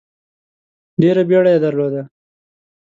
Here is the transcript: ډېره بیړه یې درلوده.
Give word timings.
ډېره 1.01 1.23
بیړه 1.29 1.49
یې 1.53 1.59
درلوده. 1.65 2.01